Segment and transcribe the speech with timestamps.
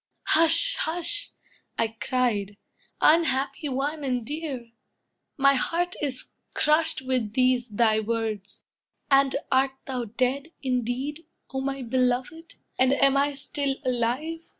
[0.29, 1.29] —"Hush, hush!"
[1.77, 2.57] I cried,
[3.01, 4.71] "Unhappy one, and dear!
[5.37, 8.63] My heart is crushed With these thy words!
[9.11, 12.55] And art thou dead, indeed, O my beloved?
[12.79, 14.39] and am I still alive?